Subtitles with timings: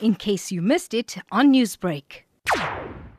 [0.00, 2.24] in case you missed it on Newsbreak.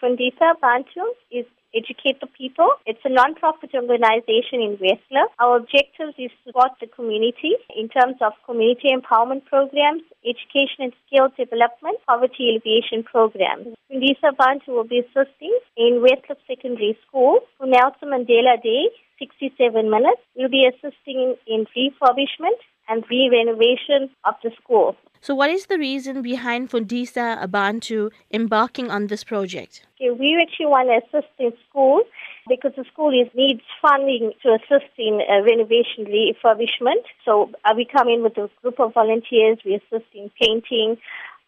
[0.00, 2.68] Fundisa Abantu is Educate the People.
[2.86, 5.30] It's a non-profit organization in Westcliff.
[5.38, 10.92] Our objectives is to support the community in terms of community empowerment programs, education and
[11.06, 13.76] skill development, poverty alleviation programs.
[13.86, 18.90] Fundisa Abantu will be assisting in Westcliff Secondary School for Nelson Mandela Day,
[19.20, 20.22] 67 minutes.
[20.34, 22.58] We'll be assisting in refurbishment
[22.90, 24.96] and re-renovation of the school.
[25.22, 29.84] So, what is the reason behind Fundisa Abantu embarking on this project?
[29.96, 32.04] Okay, we actually want to assist in schools
[32.48, 37.04] because the school is, needs funding to assist in uh, renovation refurbishment.
[37.26, 40.96] So, uh, we come in with a group of volunteers, we assist in painting,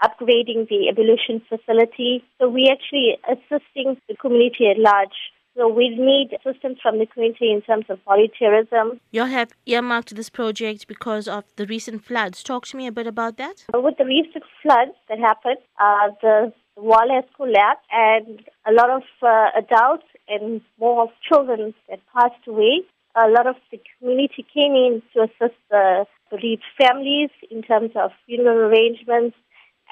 [0.04, 2.22] upgrading the ablution facility.
[2.38, 7.50] So, we actually assisting the community at large so we need assistance from the community
[7.52, 8.98] in terms of volunteerism.
[9.10, 12.42] You have earmarked this project because of the recent floods.
[12.42, 13.64] Talk to me a bit about that.
[13.74, 19.02] With the recent floods that happened, uh, the wall has collapsed and a lot of
[19.22, 22.80] uh, adults and more of children that passed away.
[23.14, 28.10] A lot of the community came in to assist the bereaved families in terms of
[28.24, 29.36] funeral arrangements,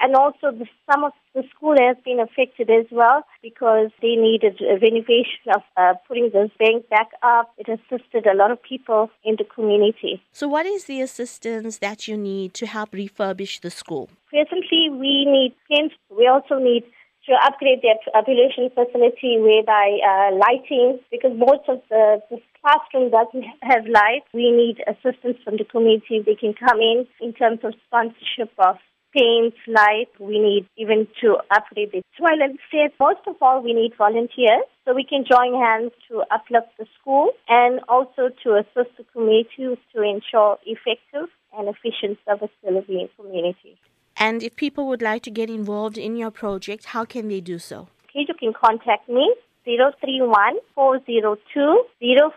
[0.01, 4.59] and also, the, some of the school has been affected as well because they needed
[4.61, 7.53] a renovation of uh, putting the bank back up.
[7.57, 10.21] It assisted a lot of people in the community.
[10.31, 14.09] So, what is the assistance that you need to help refurbish the school?
[14.29, 15.93] Presently, we need paint.
[16.09, 16.83] We also need
[17.27, 23.45] to upgrade the ablution facility whereby uh, lighting, because most of the, the classroom doesn't
[23.61, 24.23] have light.
[24.33, 26.23] We need assistance from the community.
[26.25, 28.77] They can come in in terms of sponsorship of
[29.13, 30.07] paint, light.
[30.19, 32.93] We need even to upgrade the toilet sets.
[32.99, 37.31] Most of all, we need volunteers so we can join hands to uplift the school
[37.47, 43.77] and also to assist the community to ensure effective and efficient service delivery in community.
[44.17, 47.59] And if people would like to get involved in your project, how can they do
[47.59, 47.87] so?
[48.09, 49.33] Okay, you can contact me
[49.65, 51.83] 031 402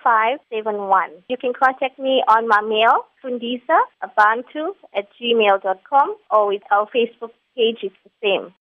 [0.02, 1.10] 0571.
[1.28, 3.78] You can contact me on my mail, fundisa
[4.96, 8.54] at gmail.com, or with our Facebook page, it's the same.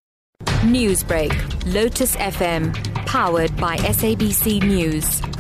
[0.72, 1.34] Newsbreak,
[1.74, 2.74] Lotus FM,
[3.06, 5.33] powered by SABC News.